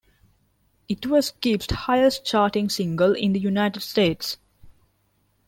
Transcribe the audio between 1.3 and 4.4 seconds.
Gibb's highest charting single in the United States.